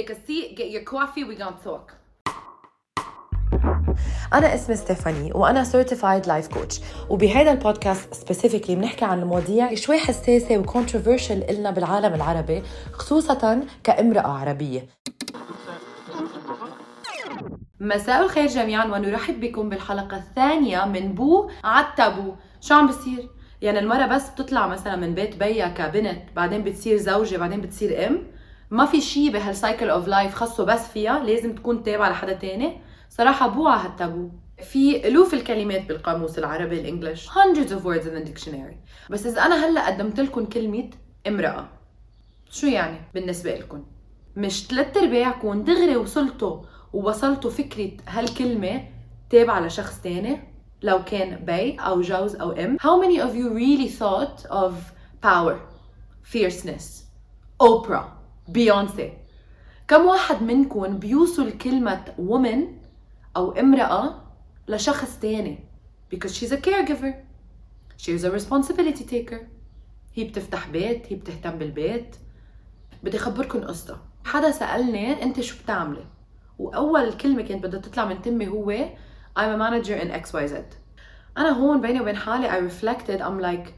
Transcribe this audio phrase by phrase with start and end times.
[0.00, 1.92] take a seat, get your coffee, we gonna talk.
[4.32, 10.58] أنا اسمي ستيفاني وأنا certified life coach وبهذا البودكاست specifically بنحكي عن المواضيع شوي حساسة
[10.58, 12.62] و controversial إلنا بالعالم العربي
[12.92, 14.86] خصوصا كامرأة عربية
[17.80, 23.28] مساء الخير جميعا ونرحب بكم بالحلقة الثانية من بو عالتابو شو عم بصير؟
[23.62, 28.39] يعني المرة بس بتطلع مثلا من بيت بيها كبنت بعدين بتصير زوجة بعدين بتصير أم
[28.70, 32.80] ما في شيء بهال cycle of life خاصه بس فيها لازم تكون تابعة لحدا تاني.
[33.08, 34.30] صراحة بو على هالتابو.
[34.62, 37.28] في ألوف الكلمات بالقاموس العربي ال English.
[37.28, 38.74] hundreds of words in the dictionary.
[39.10, 40.90] بس إذا أنا هلأ قدمت لكم كلمة
[41.26, 41.68] امرأة
[42.50, 43.84] شو يعني بالنسبة لكم؟
[44.36, 46.62] مش ثلاث ارباعكم دغري وصلتوا
[46.92, 48.84] ووصلتوا فكرة هالكلمة
[49.30, 50.40] تابعة لشخص تاني
[50.82, 52.76] لو كان بي أو جوز أو أم.
[52.78, 54.72] How many of you really thought of
[55.22, 55.56] power,
[56.32, 57.04] fierceness,
[57.62, 58.19] Oprah,
[58.54, 59.02] Beyonce
[59.88, 62.58] كم واحد منكم بيوصل كلمة woman
[63.36, 64.22] أو امرأة
[64.68, 65.58] لشخص تاني؟
[66.14, 67.14] Because she's a caregiver.
[67.96, 69.46] She's a responsibility taker.
[70.14, 72.16] هي بتفتح بيت هي بتهتم بالبيت.
[73.02, 73.98] بدي أخبركم قصة.
[74.24, 76.04] حدا سألني أنت شو بتعملي؟
[76.58, 78.88] وأول كلمة كانت بدها تطلع من تمي هو
[79.38, 80.54] I'm a manager in XYZ
[81.38, 83.70] أنا هون بيني وبين حالي I reflected I'm like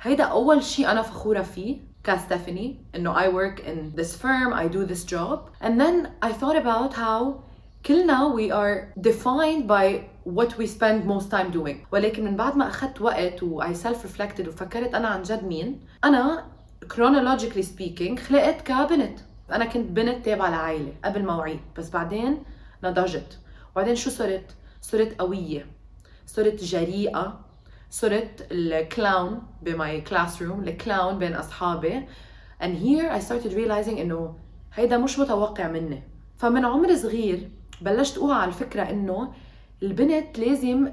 [0.00, 1.89] هيدا أول شيء أنا فخورة فيه.
[2.04, 5.50] كستيفاني انه I work in this firm I do this job.
[5.60, 7.42] And then I thought about how
[7.86, 11.86] كلنا we are defined by what we spend most time doing.
[11.92, 15.80] ولكن من بعد ما اخذت وقت و I self reflected وفكرت أنا عن جد مين
[16.04, 16.44] أنا
[16.84, 19.18] chronologically speaking خلقت كبنت
[19.52, 22.42] أنا كنت بنت تابعه لعائله قبل موعيد بس بعدين
[22.84, 23.38] نضجت
[23.72, 25.66] وبعدين شو صرت صرت قويه
[26.26, 27.40] صرت جريئه
[27.90, 32.06] صرت ال clown ب my classroom ال clown بين أصحابي.
[32.62, 34.36] And here I started realizing إنه
[34.74, 36.02] هيدا مش متوقع مني.
[36.36, 37.50] فمن عمر صغير
[37.80, 39.32] بلشت اوعى على الفكرة إنه
[39.82, 40.92] البنت لازم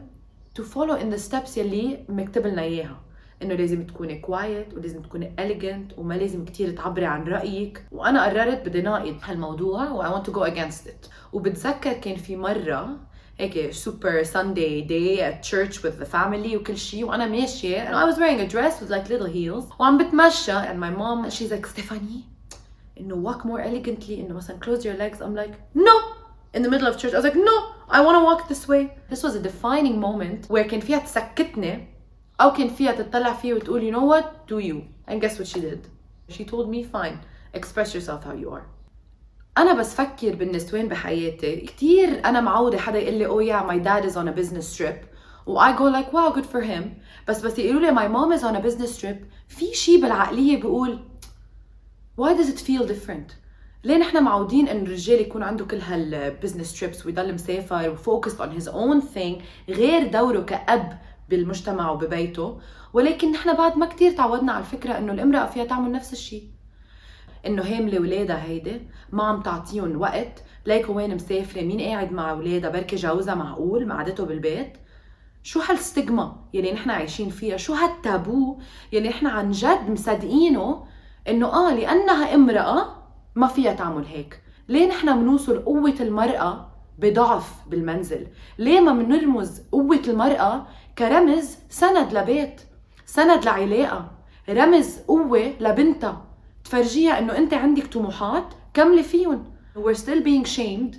[0.60, 3.02] to follow in the steps يلي مكتب لنا إياها.
[3.42, 7.84] إنه لازم تكوني quiet ولازم تكوني elegant وما لازم كثير تعبري عن رأيك.
[7.92, 11.10] وأنا قررت بدي ناقض هالموضوع و I want to go against it.
[11.34, 12.98] وبتذكر كان في مرة
[13.39, 18.05] هيك سوبر ساندي داي at church with the family وكل شيء وانا ماشيه and I
[18.05, 21.67] was wearing a dress with like little heels وعم بتمشى and my mom she's like
[21.67, 22.25] Stephanie
[23.01, 25.97] انه walk more elegantly انه مثلا close your legs I'm like no
[26.55, 27.57] in the middle of church I was like no
[27.91, 31.89] I want to walk this way this was a defining moment where كان فيها تسكتني
[32.41, 34.77] او كان فيها تطلع فيه وتقول you know what do you
[35.09, 35.81] and guess what she did
[36.29, 37.19] she told me fine
[37.55, 38.67] express yourself how you are
[39.58, 41.56] أنا بس فكر بالنسوان بحياتي.
[41.56, 45.06] كثير أنا معودة حدا يقول لي oh yeah my dad is on a business trip.
[45.46, 46.84] و I go like wow good for him.
[47.28, 49.26] بس بس يقولوا لي my mom is on a business trip.
[49.48, 51.00] في شيء بالعقلية بيقول
[52.22, 53.34] why does it feel different?
[53.84, 58.36] ليه نحن معودين انه الرجال يكون عنده كل هال business trips ويضل مسافر و focus
[58.42, 62.60] on his own thing غير دوره كأب بالمجتمع وببيته؟
[62.94, 66.44] ولكن نحن بعد ما كتير تعودنا على الفكرة إنه الامرأة فيها تعمل نفس الشيء
[67.46, 68.82] إنه هاملة ولادها هيدي
[69.12, 70.44] ما عم تعطيهم وقت.
[70.66, 74.78] ليكو وين مسافرة؟ مين قاعد مع ولادها؟ بركي جوزها معقول؟ معدته بالبيت؟
[75.44, 78.60] شو هالستجما يلي نحن عايشين فيها؟ شو هالتابو
[78.94, 80.84] يلي نحن عن جد مصدقينه
[81.28, 82.86] إنه آه لأنها امرأة
[83.36, 84.42] ما فيها تعمل هيك.
[84.70, 86.70] ليه نحن بنوصل قوة المرأة
[87.00, 88.28] بضعف بالمنزل؟
[88.58, 90.68] ليه ما بنرمز قوة المرأة
[90.98, 92.62] كرمز سند لبيت
[93.06, 94.12] سند لعلاقة؟
[94.50, 96.27] رمز قوة لبنتها.
[96.68, 99.44] تفرجيها إنه أنت عندك طموحات كملي فيهم.
[99.76, 100.98] We're still being shamed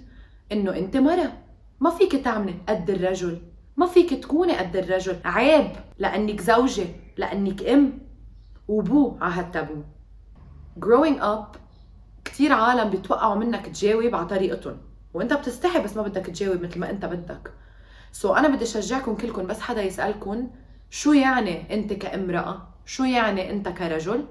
[0.53, 1.33] إنه أنت مرة.
[1.81, 3.39] ما فيك تعملي قد الرجل.
[3.77, 5.17] ما فيك تكوني قد الرجل.
[5.25, 5.71] عيب.
[5.99, 6.87] لأنك زوجة.
[7.17, 7.99] لأنك أم.
[8.69, 9.83] وبو على هالتابو.
[10.81, 11.59] Growing up
[12.25, 14.77] كثير عالم بيتوقعوا منك تجاوب على طريقتهم.
[15.15, 17.53] وأنت بتستحي بس ما بدك تجاوب مثل ما أنت بدك.
[18.13, 20.51] so so أنا بدي أشجعكم كلكم بس حدا يسالكم
[20.91, 24.25] شو يعني أنت كامراه شو يعني أنت كرجل؟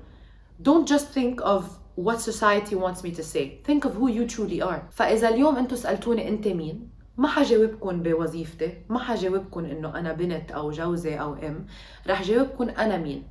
[0.62, 1.64] don't just think of
[1.96, 5.76] what society wants me to say think of who you truly are فاذا اليوم انتم
[5.76, 11.66] سالتوني انت مين ما حجاوبكم بوظيفتي ما حجاوبكم انه انا بنت او جوزة او ام
[12.06, 13.26] رح جاوبكم انا مين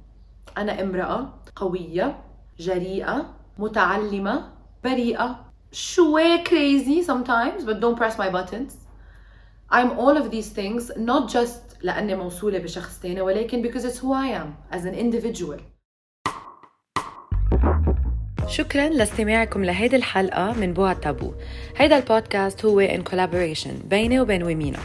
[0.57, 2.18] انا امراه قويه
[2.59, 4.51] جريئه متعلمه
[4.83, 8.73] بريئه شوي crazy sometimes but don't press my buttons
[9.71, 14.13] I'm all of these things not just لأني موصولة بشخص تاني ولكن because it's who
[14.13, 15.59] I am as an individual
[18.48, 21.32] شكرا لاستماعكم لهيدي الحلقة من بوع تابو
[21.76, 24.78] هيدا البودكاست هو ان كولابوريشن بيني وبين ومينا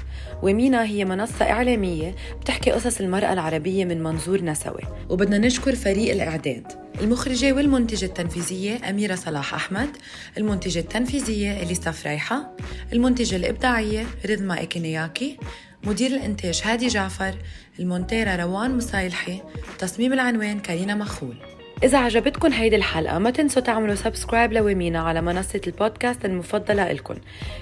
[0.43, 4.81] ومينا هي منصة إعلامية بتحكي قصص المرأة العربية من منظور نسوي.
[5.09, 6.67] وبدنا نشكر فريق الإعداد.
[7.01, 9.89] المخرجة والمنتجة التنفيذية أميرة صلاح أحمد
[10.37, 12.55] المنتجة التنفيذية إليسا فريحة
[12.93, 15.37] المنتجة الإبداعية ريدما إيكينياكي
[15.83, 17.33] مدير الإنتاج هادي جعفر
[17.79, 19.41] المونتيرة روان مصايلحي
[19.79, 21.35] تصميم العنوان كارينا مخول.
[21.83, 27.15] إذا عجبتكم هيدي الحلقة ما تنسوا تعملوا subscribe ل Womena على منصة البودكاست المفضلة إلكم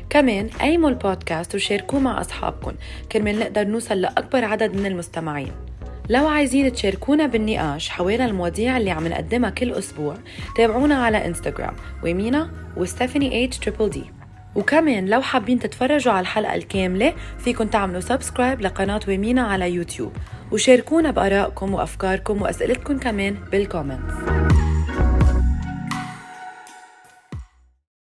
[0.09, 2.73] كمان قيموا البودكاست وشاركوه مع أصحابكم
[3.11, 5.51] كرمال نقدر نوصل لأكبر عدد من المستمعين.
[6.09, 10.15] لو عايزين تشاركونا بالنقاش حوالين المواضيع اللي عم نقدمها كل أسبوع
[10.57, 11.73] تابعونا على انستغرام
[12.03, 14.03] Womena و Stephanie H triple D
[14.59, 20.11] وكمان لو حابين تتفرجوا على الحلقة الكاملة فيكن تعملوا subscribe لقناة Womena على يوتيوب.
[20.51, 24.48] وشاركونا بآرائكم وأفكاركم وأسئلتكم كمان بال comments